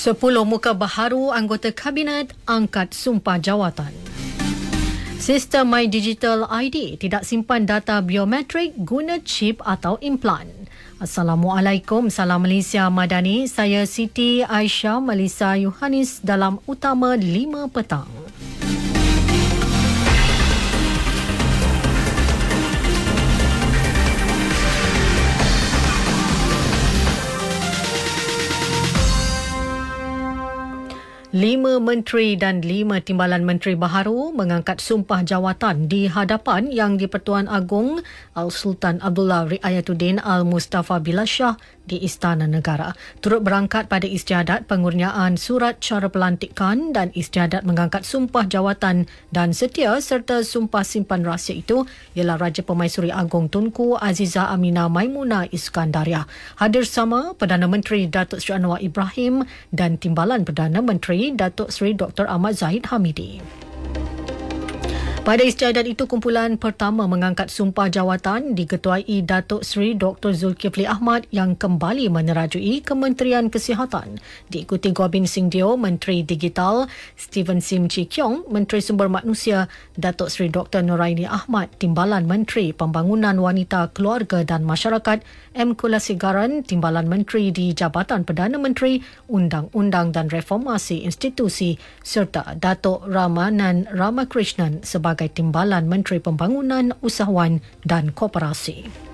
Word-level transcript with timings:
Sepuluh 0.00 0.48
muka 0.48 0.72
baharu 0.72 1.28
anggota 1.28 1.68
Kabinet 1.76 2.32
angkat 2.48 2.96
sumpah 2.96 3.36
jawatan. 3.36 3.92
Sistem 5.20 5.68
My 5.68 5.84
Digital 5.92 6.48
ID 6.48 6.96
tidak 6.96 7.20
simpan 7.28 7.68
data 7.68 8.00
biometrik 8.00 8.72
guna 8.80 9.20
chip 9.20 9.60
atau 9.60 10.00
implan. 10.00 10.48
Assalamualaikum, 11.04 12.08
salam 12.08 12.48
Malaysia 12.48 12.88
Madani. 12.88 13.44
Saya 13.44 13.84
Siti 13.84 14.40
Aisyah 14.40 15.04
Melissa 15.04 15.52
Yohanis 15.60 16.24
dalam 16.24 16.64
Utama 16.64 17.12
5 17.12 17.68
Petang. 17.68 18.08
Lima 31.30 31.78
menteri 31.78 32.34
dan 32.34 32.58
lima 32.58 32.98
timbalan 32.98 33.46
menteri 33.46 33.78
baharu 33.78 34.34
mengangkat 34.34 34.82
sumpah 34.82 35.22
jawatan 35.22 35.86
di 35.86 36.10
hadapan 36.10 36.66
Yang 36.66 37.06
di-Pertuan 37.06 37.46
Agong 37.46 38.02
Al-Sultan 38.34 38.98
Abdullah 38.98 39.46
Riayatuddin 39.46 40.18
Al-Mustafa 40.18 40.98
Billah 40.98 41.30
Shah 41.30 41.54
di 41.86 42.02
Istana 42.02 42.50
Negara. 42.50 42.98
Turut 43.22 43.46
berangkat 43.46 43.86
pada 43.86 44.10
istiadat 44.10 44.66
pengurniaan 44.66 45.38
surat 45.38 45.78
cara 45.78 46.10
pelantikan 46.10 46.90
dan 46.90 47.14
istiadat 47.14 47.62
mengangkat 47.62 48.02
sumpah 48.02 48.50
jawatan 48.50 49.06
dan 49.30 49.54
setia 49.54 49.94
serta 50.02 50.42
sumpah 50.42 50.82
simpan 50.82 51.22
rahsia 51.22 51.54
itu 51.54 51.86
ialah 52.18 52.42
Raja 52.42 52.66
Pemaisuri 52.66 53.14
Agong 53.14 53.46
Tunku 53.46 53.94
Aziza 53.94 54.50
Amina 54.50 54.90
Maimuna 54.90 55.46
Iskandaria. 55.46 56.26
Hadir 56.58 56.82
sama 56.82 57.38
Perdana 57.38 57.70
Menteri 57.70 58.10
Datuk 58.10 58.42
Seri 58.42 58.58
Anwar 58.58 58.82
Ibrahim 58.82 59.46
dan 59.70 59.94
Timbalan 59.94 60.42
Perdana 60.42 60.82
Menteri 60.82 61.19
Datuk 61.28 61.68
Seri 61.68 61.92
Dr. 61.92 62.24
Ahmad 62.24 62.56
Zahid 62.56 62.88
Hamidi. 62.88 63.44
Pada 65.20 65.44
istiadat 65.44 65.84
itu, 65.84 66.08
kumpulan 66.08 66.56
pertama 66.56 67.04
mengangkat 67.04 67.52
sumpah 67.52 67.92
jawatan 67.92 68.56
diketuai 68.56 69.20
Datuk 69.20 69.60
Seri 69.68 69.92
Dr. 69.92 70.32
Zulkifli 70.32 70.88
Ahmad 70.88 71.28
yang 71.28 71.60
kembali 71.60 72.08
menerajui 72.08 72.80
Kementerian 72.80 73.52
Kesihatan. 73.52 74.16
Diikuti 74.48 74.96
Gobin 74.96 75.28
Singh 75.28 75.52
Dio, 75.52 75.76
Menteri 75.76 76.24
Digital, 76.24 76.88
Stephen 77.20 77.60
Sim 77.60 77.84
Chi 77.92 78.08
Kiong, 78.08 78.48
Menteri 78.48 78.80
Sumber 78.80 79.12
Manusia, 79.12 79.68
Datuk 79.92 80.32
Seri 80.32 80.48
Dr. 80.48 80.80
Nuraini 80.88 81.28
Ahmad, 81.28 81.68
Timbalan 81.76 82.24
Menteri 82.24 82.72
Pembangunan 82.72 83.36
Wanita, 83.36 83.92
Keluarga 83.92 84.40
dan 84.40 84.64
Masyarakat, 84.64 85.20
M. 85.52 85.76
Kulasigaran, 85.76 86.64
Timbalan 86.64 87.12
Menteri 87.12 87.52
di 87.52 87.76
Jabatan 87.76 88.24
Perdana 88.24 88.56
Menteri, 88.56 89.04
Undang-Undang 89.28 90.16
dan 90.16 90.32
Reformasi 90.32 91.04
Institusi, 91.04 91.76
serta 92.00 92.56
Datuk 92.56 93.04
Ramanan 93.04 93.84
Ramakrishnan 93.92 94.80
sebagai 94.80 95.09
sebagai 95.10 95.34
Timbalan 95.34 95.90
Menteri 95.90 96.22
Pembangunan, 96.22 96.94
Usahawan 97.02 97.58
dan 97.82 98.14
Koperasi. 98.14 99.09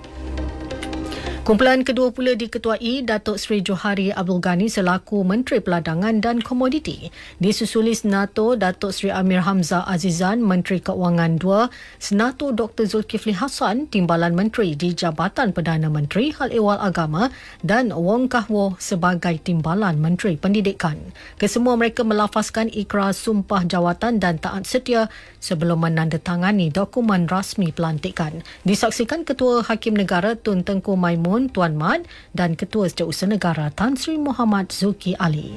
Kumpulan 1.47 1.87
kedua 1.87 2.11
pula 2.11 2.35
diketuai 2.35 3.07
Datuk 3.07 3.39
Seri 3.39 3.63
Johari 3.63 4.11
Abdul 4.11 4.43
Ghani 4.43 4.67
selaku 4.67 5.23
Menteri 5.23 5.63
Peladangan 5.63 6.19
dan 6.19 6.43
Komoditi. 6.43 7.07
Disusuli 7.39 7.95
Senator 7.95 8.59
Datuk 8.59 8.91
Seri 8.91 9.15
Amir 9.15 9.39
Hamzah 9.47 9.87
Azizan, 9.87 10.43
Menteri 10.43 10.83
Keuangan 10.83 11.39
2, 11.39 11.71
Senator 12.03 12.51
Dr. 12.51 12.91
Zulkifli 12.91 13.31
Hassan, 13.31 13.87
Timbalan 13.87 14.35
Menteri 14.35 14.75
di 14.75 14.91
Jabatan 14.91 15.55
Perdana 15.55 15.87
Menteri 15.87 16.35
Hal 16.35 16.51
Ehwal 16.51 16.83
Agama 16.83 17.31
dan 17.63 17.95
Wong 17.95 18.27
Kah 18.27 18.43
Woh 18.51 18.75
sebagai 18.75 19.39
Timbalan 19.39 20.03
Menteri 20.03 20.35
Pendidikan. 20.35 20.99
Kesemua 21.39 21.79
mereka 21.79 22.03
melafazkan 22.03 22.67
ikrar 22.75 23.15
sumpah 23.15 23.63
jawatan 23.63 24.19
dan 24.19 24.35
taat 24.35 24.67
setia 24.67 25.07
sebelum 25.39 25.87
menandatangani 25.87 26.75
dokumen 26.75 27.23
rasmi 27.31 27.71
pelantikan. 27.71 28.43
Disaksikan 28.67 29.23
Ketua 29.23 29.63
Hakim 29.63 29.95
Negara 29.95 30.35
Tun 30.35 30.67
Tengku 30.67 30.99
Maimun 30.99 31.36
Tuan 31.45 31.77
Mat 31.77 32.09
dan 32.33 32.57
Ketua 32.57 32.89
Setiausaha 32.89 33.29
Negara 33.29 33.69
Tan 33.69 33.93
Sri 33.93 34.17
Muhammad 34.17 34.73
Zuki 34.73 35.13
Ali. 35.21 35.53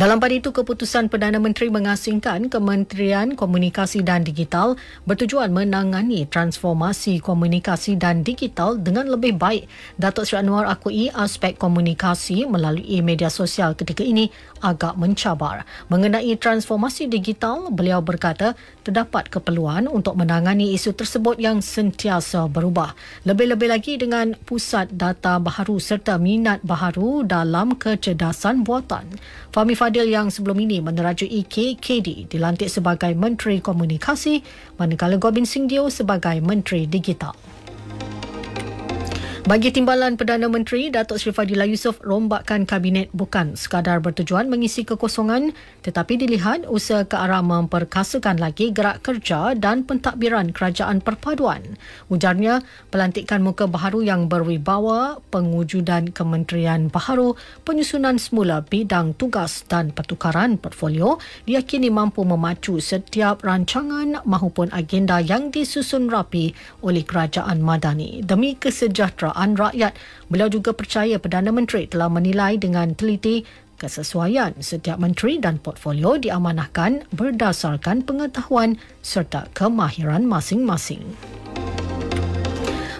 Dalam 0.00 0.16
pada 0.16 0.32
itu, 0.32 0.48
keputusan 0.48 1.12
Perdana 1.12 1.36
Menteri 1.36 1.68
mengasingkan 1.68 2.48
Kementerian 2.48 3.36
Komunikasi 3.36 4.00
dan 4.00 4.24
Digital 4.24 4.80
bertujuan 5.04 5.52
menangani 5.52 6.24
transformasi 6.24 7.20
komunikasi 7.20 8.00
dan 8.00 8.24
digital 8.24 8.80
dengan 8.80 9.12
lebih 9.12 9.36
baik. 9.36 9.68
Datuk 10.00 10.24
Seri 10.24 10.40
Anwar 10.40 10.72
akui 10.72 11.12
aspek 11.12 11.60
komunikasi 11.60 12.48
melalui 12.48 13.04
media 13.04 13.28
sosial 13.28 13.76
ketika 13.76 14.00
ini 14.00 14.32
agak 14.64 14.96
mencabar. 14.96 15.68
Mengenai 15.92 16.32
transformasi 16.40 17.04
digital, 17.04 17.68
beliau 17.68 18.00
berkata 18.00 18.56
terdapat 18.80 19.28
keperluan 19.28 19.84
untuk 19.84 20.16
menangani 20.16 20.72
isu 20.72 20.96
tersebut 20.96 21.36
yang 21.36 21.60
sentiasa 21.60 22.48
berubah. 22.48 22.96
Lebih-lebih 23.28 23.68
lagi 23.68 24.00
dengan 24.00 24.32
pusat 24.48 24.96
data 24.96 25.36
baharu 25.36 25.76
serta 25.76 26.16
minat 26.16 26.64
baharu 26.64 27.20
dalam 27.28 27.76
kecerdasan 27.76 28.64
buatan. 28.64 29.04
Fahmi 29.52 29.76
Fadil 29.76 29.89
yang 29.98 30.30
sebelum 30.30 30.62
ini 30.62 30.78
menerajui 30.78 31.42
KKD 31.50 32.30
dilantik 32.30 32.70
sebagai 32.70 33.10
Menteri 33.18 33.58
Komunikasi 33.58 34.38
manakala 34.78 35.18
Gobin 35.18 35.42
Singh 35.42 35.66
Dio 35.66 35.90
sebagai 35.90 36.38
Menteri 36.38 36.86
Digital. 36.86 37.34
Bagi 39.50 39.74
Timbalan 39.74 40.14
Perdana 40.14 40.46
Menteri, 40.46 40.94
Datuk 40.94 41.18
Seri 41.18 41.34
Fadilah 41.34 41.66
Yusof 41.66 41.98
rombakan 42.06 42.70
kabinet 42.70 43.10
bukan 43.10 43.58
sekadar 43.58 43.98
bertujuan 43.98 44.46
mengisi 44.46 44.86
kekosongan 44.86 45.50
tetapi 45.82 46.22
dilihat 46.22 46.70
usaha 46.70 47.02
ke 47.02 47.18
arah 47.18 47.42
memperkasakan 47.42 48.38
lagi 48.38 48.70
gerak 48.70 49.02
kerja 49.02 49.58
dan 49.58 49.82
pentadbiran 49.82 50.54
kerajaan 50.54 51.02
perpaduan. 51.02 51.66
Ujarnya, 52.06 52.62
pelantikan 52.94 53.42
muka 53.42 53.66
baharu 53.66 54.06
yang 54.06 54.30
berwibawa, 54.30 55.18
pengujudan 55.34 56.14
kementerian 56.14 56.86
baharu, 56.86 57.34
penyusunan 57.66 58.22
semula 58.22 58.62
bidang 58.62 59.18
tugas 59.18 59.66
dan 59.66 59.90
pertukaran 59.90 60.62
portfolio 60.62 61.18
diyakini 61.50 61.90
mampu 61.90 62.22
memacu 62.22 62.78
setiap 62.78 63.42
rancangan 63.42 64.22
mahupun 64.22 64.70
agenda 64.70 65.18
yang 65.18 65.50
disusun 65.50 66.06
rapi 66.06 66.54
oleh 66.86 67.02
kerajaan 67.02 67.58
madani 67.58 68.22
demi 68.22 68.54
kesejahteraan 68.54 69.39
kesejahteraan 69.40 69.56
rakyat. 69.56 69.92
Beliau 70.28 70.48
juga 70.52 70.76
percaya 70.76 71.16
Perdana 71.16 71.50
Menteri 71.50 71.88
telah 71.88 72.12
menilai 72.12 72.60
dengan 72.60 72.92
teliti 72.92 73.42
kesesuaian 73.80 74.52
setiap 74.60 75.00
menteri 75.00 75.40
dan 75.40 75.56
portfolio 75.56 76.20
diamanahkan 76.20 77.08
berdasarkan 77.16 78.04
pengetahuan 78.04 78.76
serta 79.00 79.48
kemahiran 79.56 80.28
masing-masing. 80.28 81.00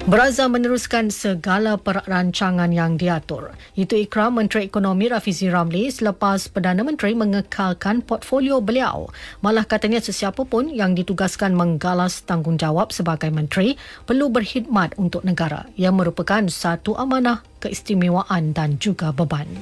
Berazam 0.08 0.56
meneruskan 0.56 1.12
segala 1.12 1.76
perancangan 1.76 2.72
yang 2.72 2.96
diatur. 2.96 3.52
Itu 3.76 4.00
ikram 4.00 4.40
Menteri 4.40 4.64
Ekonomi 4.64 5.12
Rafizi 5.12 5.52
Ramli 5.52 5.92
selepas 5.92 6.48
Perdana 6.48 6.80
Menteri 6.80 7.12
mengekalkan 7.12 8.00
portfolio 8.00 8.64
beliau. 8.64 9.12
Malah 9.44 9.68
katanya 9.68 10.00
sesiapa 10.00 10.48
pun 10.48 10.72
yang 10.72 10.96
ditugaskan 10.96 11.52
menggalas 11.52 12.24
tanggungjawab 12.24 12.96
sebagai 12.96 13.28
menteri 13.28 13.76
perlu 14.08 14.32
berkhidmat 14.32 14.96
untuk 14.96 15.20
negara 15.20 15.68
yang 15.76 16.00
merupakan 16.00 16.48
satu 16.48 16.96
amanah, 16.96 17.44
keistimewaan 17.60 18.56
dan 18.56 18.80
juga 18.80 19.12
beban. 19.12 19.52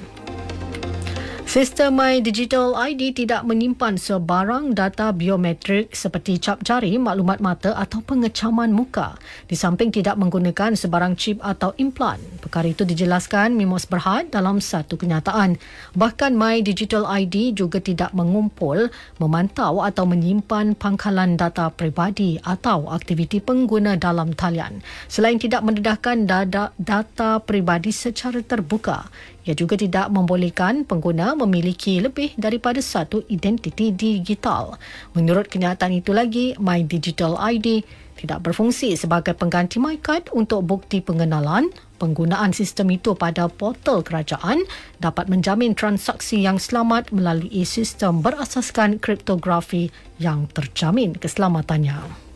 Sistem 1.48 1.96
My 1.96 2.20
Digital 2.20 2.76
ID 2.76 3.24
tidak 3.24 3.40
menyimpan 3.48 3.96
sebarang 3.96 4.76
data 4.76 5.16
biometrik 5.16 5.96
seperti 5.96 6.36
cap 6.36 6.60
jari, 6.60 7.00
maklumat 7.00 7.40
mata 7.40 7.72
atau 7.72 8.04
pengecaman 8.04 8.68
muka. 8.68 9.16
Di 9.48 9.56
samping 9.56 9.88
tidak 9.88 10.20
menggunakan 10.20 10.76
sebarang 10.76 11.16
chip 11.16 11.40
atau 11.40 11.72
implan. 11.80 12.20
Perkara 12.44 12.68
itu 12.68 12.84
dijelaskan 12.84 13.56
Mimos 13.56 13.88
Berhad 13.88 14.28
dalam 14.28 14.60
satu 14.60 15.00
kenyataan. 15.00 15.56
Bahkan 15.96 16.36
My 16.36 16.60
Digital 16.60 17.08
ID 17.08 17.56
juga 17.56 17.80
tidak 17.80 18.12
mengumpul, 18.12 18.92
memantau 19.16 19.80
atau 19.80 20.04
menyimpan 20.04 20.76
pangkalan 20.76 21.40
data 21.40 21.72
peribadi 21.72 22.36
atau 22.44 22.92
aktiviti 22.92 23.40
pengguna 23.40 23.96
dalam 23.96 24.36
talian. 24.36 24.84
Selain 25.08 25.40
tidak 25.40 25.64
mendedahkan 25.64 26.28
data 26.76 27.40
peribadi 27.40 27.88
secara 27.88 28.44
terbuka, 28.44 29.08
ia 29.48 29.56
juga 29.56 29.80
tidak 29.80 30.12
membolehkan 30.12 30.84
pengguna 30.84 31.32
memiliki 31.32 32.04
lebih 32.04 32.36
daripada 32.36 32.84
satu 32.84 33.24
identiti 33.32 33.88
digital. 33.96 34.76
Menurut 35.16 35.48
kenyataan 35.48 35.96
itu 35.96 36.12
lagi, 36.12 36.52
My 36.60 36.84
Digital 36.84 37.40
ID 37.40 37.80
tidak 38.20 38.44
berfungsi 38.44 38.92
sebagai 38.98 39.32
pengganti 39.32 39.80
MyCard 39.80 40.36
untuk 40.36 40.68
bukti 40.68 41.00
pengenalan. 41.00 41.72
Penggunaan 41.96 42.52
sistem 42.52 42.92
itu 42.94 43.16
pada 43.16 43.48
portal 43.48 44.04
kerajaan 44.04 44.68
dapat 45.00 45.26
menjamin 45.32 45.74
transaksi 45.74 46.44
yang 46.44 46.60
selamat 46.60 47.10
melalui 47.10 47.64
sistem 47.64 48.20
berasaskan 48.22 49.00
kriptografi 49.00 49.90
yang 50.20 50.46
terjamin 50.52 51.16
keselamatannya. 51.16 52.27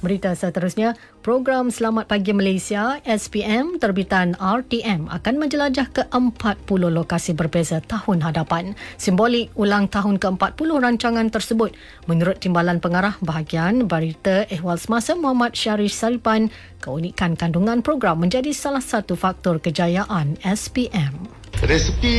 Berita 0.00 0.32
seterusnya, 0.32 0.96
program 1.20 1.68
Selamat 1.68 2.08
Pagi 2.08 2.32
Malaysia 2.32 2.96
SPM 3.04 3.76
terbitan 3.76 4.32
RTM 4.40 5.12
akan 5.12 5.34
menjelajah 5.36 5.92
ke 5.92 6.08
40 6.08 6.64
lokasi 6.88 7.36
berbeza 7.36 7.84
tahun 7.84 8.24
hadapan. 8.24 8.72
Simbolik 8.96 9.52
ulang 9.60 9.92
tahun 9.92 10.16
ke-40 10.16 10.68
rancangan 10.80 11.28
tersebut. 11.28 11.76
Menurut 12.08 12.40
Timbalan 12.40 12.80
Pengarah 12.80 13.20
Bahagian 13.20 13.84
Berita 13.84 14.48
Ehwal 14.48 14.80
Semasa 14.80 15.12
Muhammad 15.20 15.52
Syarif 15.52 15.92
Saripan, 15.92 16.48
keunikan 16.80 17.36
kandungan 17.36 17.84
program 17.84 18.24
menjadi 18.24 18.56
salah 18.56 18.80
satu 18.80 19.20
faktor 19.20 19.60
kejayaan 19.60 20.40
SPM. 20.40 21.28
Resepi 21.60 22.16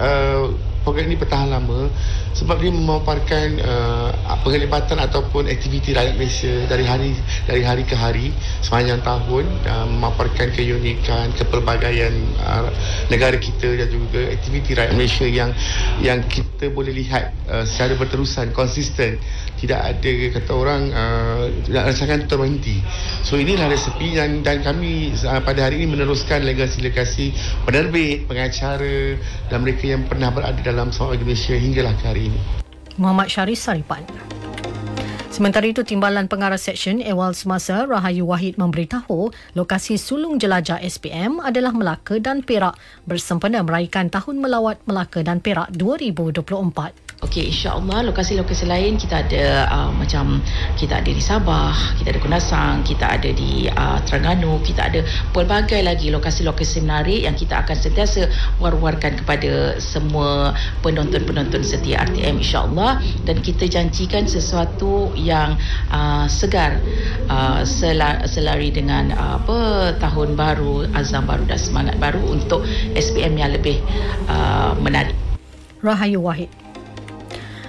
uh, 0.00 0.48
program 0.80 1.12
ini 1.12 1.20
bertahan 1.20 1.52
lama 1.52 1.92
sebab 2.38 2.62
dia 2.62 2.70
memaparkan 2.70 3.58
uh, 3.66 4.14
penglibatan 4.46 5.02
ataupun 5.02 5.50
aktiviti 5.50 5.90
rakyat 5.90 6.14
Malaysia 6.14 6.54
dari 6.70 6.86
hari 6.86 7.10
dari 7.50 7.62
hari 7.66 7.82
ke 7.82 7.98
hari 7.98 8.30
sepanjang 8.62 9.02
tahun 9.02 9.44
uh, 9.66 9.86
memaparkan 9.90 10.54
keunikan 10.54 11.34
kepelbagaian 11.34 12.14
uh, 12.46 12.70
negara 13.10 13.34
kita 13.42 13.74
dan 13.74 13.90
juga 13.90 14.30
aktiviti 14.30 14.78
rakyat 14.78 14.94
Malaysia 14.94 15.26
yang 15.26 15.50
yang 15.98 16.22
kita 16.30 16.70
boleh 16.70 16.94
lihat 16.94 17.34
uh, 17.50 17.66
secara 17.66 17.98
berterusan 17.98 18.54
konsisten 18.54 19.18
tidak 19.58 19.80
ada 19.82 20.12
kata 20.38 20.52
orang 20.54 20.82
uh, 20.94 21.50
itu 21.50 22.26
terhenti. 22.30 22.78
So 23.26 23.34
inilah 23.34 23.66
resepi 23.66 24.14
yang 24.14 24.46
dan 24.46 24.62
kami 24.62 25.10
uh, 25.26 25.42
pada 25.42 25.66
hari 25.66 25.82
ini 25.82 25.98
meneruskan 25.98 26.46
legasi-legasi 26.46 27.34
penerbit, 27.66 28.30
pengacara 28.30 29.18
dan 29.50 29.58
mereka 29.66 29.84
yang 29.90 30.06
pernah 30.06 30.30
berada 30.30 30.62
dalam 30.62 30.94
soal 30.94 31.18
Malaysia 31.18 31.58
hinggalah 31.58 31.90
ke 31.98 32.04
hari 32.06 32.27
Muhammad 32.98 33.30
Syarif 33.30 33.58
Saripan. 33.62 34.02
Sementara 35.38 35.70
itu, 35.70 35.86
Timbalan 35.86 36.26
Pengarah 36.26 36.58
Seksyen 36.58 36.98
Ewal 36.98 37.30
Semasa 37.30 37.86
Rahayu 37.86 38.26
Wahid 38.26 38.58
memberitahu 38.58 39.30
lokasi 39.54 39.94
sulung 39.94 40.34
jelajah 40.34 40.82
SPM 40.82 41.38
adalah 41.38 41.70
Melaka 41.70 42.18
dan 42.18 42.42
Perak 42.42 42.74
bersempena 43.06 43.62
meraihkan 43.62 44.10
Tahun 44.10 44.34
Melawat 44.34 44.82
Melaka 44.82 45.22
dan 45.22 45.38
Perak 45.38 45.70
2024. 45.78 47.06
Okey, 47.18 47.50
insya-Allah 47.50 48.06
lokasi-lokasi 48.06 48.70
lain 48.70 48.94
kita 48.94 49.26
ada 49.26 49.66
uh, 49.74 49.90
macam 49.90 50.38
kita 50.78 51.02
ada 51.02 51.10
di 51.10 51.18
Sabah, 51.18 51.74
kita 51.98 52.14
ada 52.14 52.20
Kundasang, 52.22 52.86
kita 52.86 53.10
ada 53.10 53.30
di 53.34 53.66
uh, 53.66 53.98
Terengganu, 54.06 54.62
kita 54.62 54.86
ada 54.86 55.02
pelbagai 55.34 55.82
lagi 55.82 56.14
lokasi-lokasi 56.14 56.86
menarik 56.86 57.26
yang 57.26 57.34
kita 57.34 57.66
akan 57.66 57.74
sentiasa 57.74 58.30
war-warkan 58.62 59.18
kepada 59.18 59.82
semua 59.82 60.54
penonton-penonton 60.86 61.66
setia 61.66 62.06
RTM 62.06 62.38
insya-Allah 62.38 63.02
dan 63.26 63.42
kita 63.42 63.66
janjikan 63.66 64.30
sesuatu 64.30 65.10
yang 65.18 65.27
uh, 65.28 66.24
segar 66.30 66.80
uh, 67.28 67.60
selari 68.24 68.72
dengan 68.72 69.12
uh, 69.12 69.40
apa 69.42 69.58
tahun 70.00 70.34
baru, 70.38 70.88
azam 70.96 71.28
baru 71.28 71.44
dan 71.48 71.60
semangat 71.60 71.96
baru 72.00 72.20
untuk 72.28 72.64
SPM 72.96 73.36
yang 73.36 73.52
lebih 73.52 73.80
uh, 74.28 74.72
menarik. 74.80 75.14
Rahayu 75.78 76.18
Wahid 76.24 76.67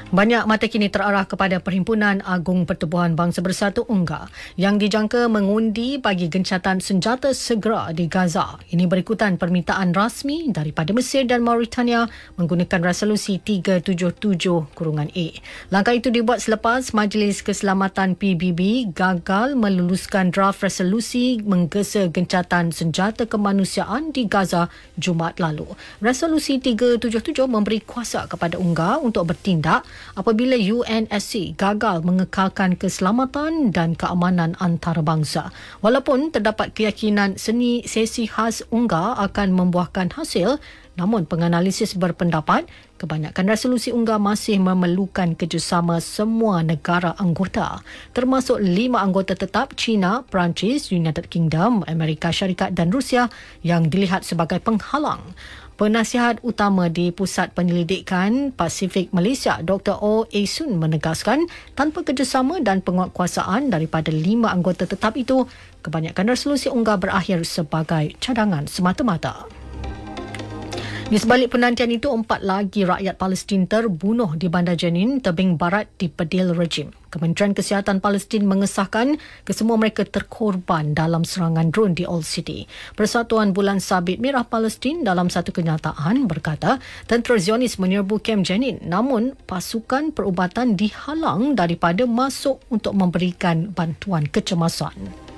banyak 0.10 0.42
mata 0.50 0.66
kini 0.66 0.90
terarah 0.90 1.30
kepada 1.30 1.62
Perhimpunan 1.62 2.26
Agung 2.26 2.66
Pertubuhan 2.66 3.14
Bangsa 3.14 3.46
Bersatu 3.46 3.86
UNGA 3.86 4.26
yang 4.58 4.82
dijangka 4.82 5.30
mengundi 5.30 6.02
bagi 6.02 6.26
gencatan 6.26 6.82
senjata 6.82 7.30
segera 7.38 7.94
di 7.94 8.10
Gaza. 8.10 8.58
Ini 8.74 8.90
berikutan 8.90 9.38
permintaan 9.38 9.94
rasmi 9.94 10.50
daripada 10.50 10.98
Mesir 10.98 11.30
dan 11.30 11.46
Mauritania 11.46 12.10
menggunakan 12.42 12.82
resolusi 12.82 13.38
377-A. 13.38 15.28
Langkah 15.70 15.94
itu 15.94 16.10
dibuat 16.10 16.42
selepas 16.42 16.90
Majlis 16.90 17.46
Keselamatan 17.46 18.18
PBB 18.18 18.90
gagal 18.98 19.54
meluluskan 19.54 20.34
draft 20.34 20.66
resolusi 20.66 21.38
menggesa 21.46 22.10
gencatan 22.10 22.74
senjata 22.74 23.30
kemanusiaan 23.30 24.10
di 24.10 24.26
Gaza 24.26 24.74
Jumaat 24.98 25.38
lalu. 25.38 25.70
Resolusi 26.02 26.58
377 26.58 27.46
memberi 27.46 27.86
kuasa 27.86 28.26
kepada 28.26 28.58
UNGA 28.58 28.98
untuk 29.06 29.30
bertindak 29.30 29.86
apabila 30.16 30.58
UNSC 30.58 31.56
gagal 31.56 32.04
mengekalkan 32.04 32.76
keselamatan 32.76 33.72
dan 33.72 33.94
keamanan 33.96 34.54
antarabangsa. 34.58 35.52
Walaupun 35.80 36.32
terdapat 36.36 36.76
keyakinan 36.76 37.40
seni 37.40 37.84
sesi 37.88 38.28
khas 38.28 38.66
UNGA 38.70 39.18
akan 39.30 39.56
membuahkan 39.56 40.14
hasil, 40.16 40.60
namun 41.00 41.24
penganalisis 41.24 41.96
berpendapat 41.96 42.68
kebanyakan 43.00 43.48
resolusi 43.48 43.96
UNGA 43.96 44.20
masih 44.20 44.60
memerlukan 44.60 45.32
kerjasama 45.40 46.04
semua 46.04 46.60
negara 46.60 47.16
anggota 47.16 47.80
termasuk 48.12 48.60
lima 48.60 49.00
anggota 49.00 49.32
tetap 49.32 49.80
China, 49.80 50.28
Perancis, 50.28 50.92
United 50.92 51.32
Kingdom, 51.32 51.88
Amerika 51.88 52.34
Syarikat 52.36 52.76
dan 52.76 52.92
Rusia 52.92 53.32
yang 53.64 53.88
dilihat 53.88 54.28
sebagai 54.28 54.60
penghalang. 54.60 55.22
Penasihat 55.80 56.44
utama 56.44 56.92
di 56.92 57.08
Pusat 57.08 57.56
Penyelidikan 57.56 58.52
Pasifik 58.52 59.16
Malaysia, 59.16 59.64
Dr. 59.64 59.96
O. 60.04 60.28
Esun 60.28 60.76
menegaskan 60.76 61.48
tanpa 61.72 62.04
kerjasama 62.04 62.60
dan 62.60 62.84
penguatkuasaan 62.84 63.72
daripada 63.72 64.12
lima 64.12 64.52
anggota 64.52 64.84
tetap 64.84 65.16
itu, 65.16 65.48
kebanyakan 65.80 66.36
resolusi 66.36 66.68
UNGA 66.68 67.00
berakhir 67.00 67.48
sebagai 67.48 68.12
cadangan 68.20 68.68
semata-mata. 68.68 69.59
Di 71.10 71.18
sebalik 71.18 71.58
penantian 71.58 71.90
itu, 71.90 72.06
empat 72.06 72.46
lagi 72.46 72.86
rakyat 72.86 73.18
Palestin 73.18 73.66
terbunuh 73.66 74.38
di 74.38 74.46
Bandar 74.46 74.78
Jenin, 74.78 75.18
tebing 75.18 75.58
barat 75.58 75.90
di 75.98 76.06
pedil 76.06 76.54
rejim. 76.54 76.94
Kementerian 77.10 77.58
Kesihatan 77.58 77.98
Palestin 77.98 78.46
mengesahkan 78.46 79.18
kesemua 79.42 79.82
mereka 79.82 80.06
terkorban 80.06 80.94
dalam 80.94 81.26
serangan 81.26 81.74
drone 81.74 81.98
di 81.98 82.06
Old 82.06 82.30
City. 82.30 82.70
Persatuan 82.94 83.58
Bulan 83.58 83.82
Sabit 83.82 84.22
Merah 84.22 84.46
Palestin 84.46 85.02
dalam 85.02 85.34
satu 85.34 85.50
kenyataan 85.50 86.30
berkata, 86.30 86.78
tentera 87.10 87.42
Zionis 87.42 87.82
menyerbu 87.82 88.22
Kem 88.22 88.46
Jenin 88.46 88.78
namun 88.86 89.34
pasukan 89.50 90.14
perubatan 90.14 90.78
dihalang 90.78 91.58
daripada 91.58 92.06
masuk 92.06 92.62
untuk 92.70 92.94
memberikan 92.94 93.74
bantuan 93.74 94.30
kecemasan. 94.30 95.29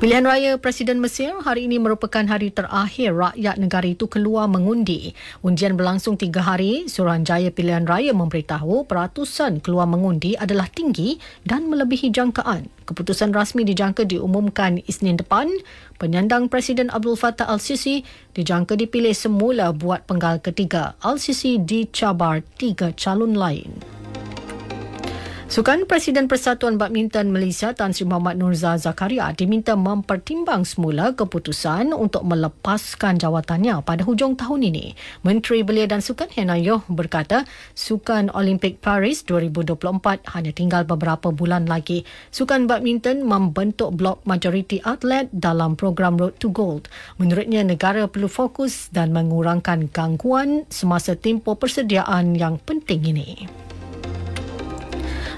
Pilihan 0.00 0.24
raya 0.24 0.56
Presiden 0.56 0.96
Mesir 0.96 1.36
hari 1.44 1.68
ini 1.68 1.76
merupakan 1.76 2.24
hari 2.24 2.48
terakhir 2.48 3.12
rakyat 3.12 3.60
negara 3.60 3.84
itu 3.84 4.08
keluar 4.08 4.48
mengundi. 4.48 5.12
Undian 5.44 5.76
berlangsung 5.76 6.16
tiga 6.16 6.40
hari. 6.40 6.88
Suruhanjaya 6.88 7.52
Pilihan 7.52 7.84
Raya 7.84 8.16
memberitahu 8.16 8.88
peratusan 8.88 9.60
keluar 9.60 9.84
mengundi 9.84 10.40
adalah 10.40 10.72
tinggi 10.72 11.20
dan 11.44 11.68
melebihi 11.68 12.08
jangkaan. 12.08 12.72
Keputusan 12.88 13.36
rasmi 13.36 13.60
dijangka 13.68 14.08
diumumkan 14.08 14.80
Isnin 14.88 15.20
depan. 15.20 15.52
Penyandang 16.00 16.48
Presiden 16.48 16.88
Abdul 16.88 17.20
Fattah 17.20 17.52
Al-Sisi 17.52 18.00
dijangka 18.32 18.80
dipilih 18.80 19.12
semula 19.12 19.68
buat 19.76 20.08
penggal 20.08 20.40
ketiga. 20.40 20.96
Al-Sisi 21.04 21.60
dicabar 21.60 22.40
tiga 22.56 22.96
calon 22.96 23.36
lain. 23.36 23.99
Sukan 25.50 25.82
Presiden 25.82 26.30
Persatuan 26.30 26.78
Badminton 26.78 27.34
Malaysia 27.34 27.74
Tan 27.74 27.90
Sri 27.90 28.06
Muhammad 28.06 28.38
Nurza 28.38 28.78
Zakaria 28.78 29.34
diminta 29.34 29.74
mempertimbang 29.74 30.62
semula 30.62 31.10
keputusan 31.10 31.90
untuk 31.90 32.22
melepaskan 32.22 33.18
jawatannya 33.18 33.82
pada 33.82 34.06
hujung 34.06 34.38
tahun 34.38 34.70
ini. 34.70 34.94
Menteri 35.26 35.66
Belia 35.66 35.90
dan 35.90 36.06
Sukan 36.06 36.30
Hena 36.30 36.54
Yoh 36.54 36.86
berkata, 36.86 37.50
Sukan 37.74 38.30
Olimpik 38.30 38.78
Paris 38.78 39.26
2024 39.26 40.38
hanya 40.38 40.54
tinggal 40.54 40.86
beberapa 40.86 41.34
bulan 41.34 41.66
lagi. 41.66 42.06
Sukan 42.30 42.70
Badminton 42.70 43.26
membentuk 43.26 43.98
blok 43.98 44.22
majoriti 44.22 44.78
atlet 44.86 45.26
dalam 45.34 45.74
program 45.74 46.14
Road 46.14 46.38
to 46.38 46.54
Gold. 46.54 46.86
Menurutnya, 47.18 47.66
negara 47.66 48.06
perlu 48.06 48.30
fokus 48.30 48.86
dan 48.94 49.10
mengurangkan 49.10 49.90
gangguan 49.90 50.62
semasa 50.70 51.18
tempoh 51.18 51.58
persediaan 51.58 52.38
yang 52.38 52.62
penting 52.62 53.02
ini. 53.02 53.69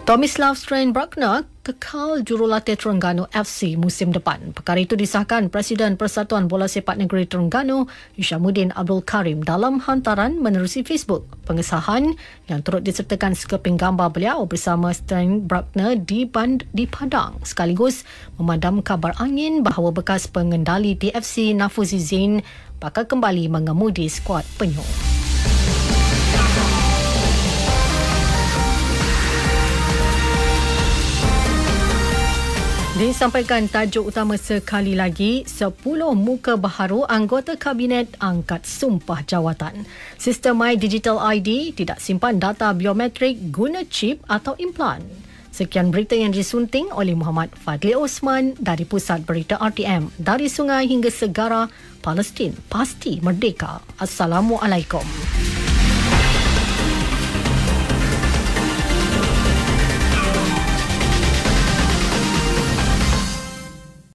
Tomislav 0.02 0.59
Strain 0.59 0.90
Bruckner 0.90 1.47
kekal 1.62 2.26
jurulatih 2.26 2.75
Terengganu 2.75 3.30
FC 3.30 3.78
musim 3.78 4.11
depan. 4.11 4.50
Perkara 4.50 4.82
itu 4.82 4.99
disahkan 4.99 5.47
Presiden 5.47 5.94
Persatuan 5.94 6.50
Bola 6.50 6.66
Sepak 6.66 6.99
Negeri 6.99 7.23
Terengganu, 7.23 7.87
Ishamuddin 8.18 8.75
Abdul 8.75 9.06
Karim 9.06 9.47
dalam 9.47 9.78
hantaran 9.78 10.42
menerusi 10.42 10.82
Facebook. 10.82 11.30
Pengesahan 11.47 12.18
yang 12.50 12.61
turut 12.66 12.82
disertakan 12.82 13.38
sekeping 13.38 13.78
gambar 13.78 14.11
beliau 14.11 14.42
bersama 14.42 14.90
Strain 14.90 15.47
Bruckner 15.47 15.94
di, 15.94 16.26
Band, 16.26 16.66
di 16.75 16.90
Padang 16.90 17.38
sekaligus 17.47 18.02
memadam 18.42 18.82
kabar 18.82 19.14
angin 19.23 19.62
bahawa 19.62 19.94
bekas 19.94 20.26
pengendali 20.26 20.99
TFC 20.99 21.54
Nafuzi 21.54 22.02
Zain 22.02 22.42
bakal 22.82 23.06
kembali 23.06 23.47
mengemudi 23.47 24.11
skuad 24.11 24.42
penyok. 24.59 25.12
Disampaikan 33.02 33.66
tajuk 33.66 34.14
utama 34.14 34.38
sekali 34.38 34.94
lagi, 34.94 35.42
10 35.42 35.75
muka 36.14 36.54
baharu 36.54 37.02
anggota 37.11 37.59
kabinet 37.59 38.06
angkat 38.23 38.62
sumpah 38.62 39.26
jawatan. 39.26 39.82
Sistem 40.23 40.62
My 40.62 40.78
Digital 40.78 41.18
ID 41.18 41.75
tidak 41.75 41.99
simpan 41.99 42.38
data 42.38 42.71
biometrik 42.71 43.50
guna 43.50 43.82
chip 43.90 44.23
atau 44.30 44.54
implan. 44.54 45.02
Sekian 45.50 45.90
berita 45.90 46.14
yang 46.14 46.30
disunting 46.30 46.94
oleh 46.94 47.18
Muhammad 47.18 47.50
Fadli 47.59 47.90
Osman 47.90 48.54
dari 48.62 48.87
Pusat 48.87 49.26
Berita 49.26 49.59
RTM. 49.59 50.06
Dari 50.23 50.47
sungai 50.47 50.87
hingga 50.87 51.11
segara, 51.11 51.66
Palestin 52.06 52.54
pasti 52.71 53.18
merdeka. 53.18 53.82
Assalamualaikum. 53.99 55.02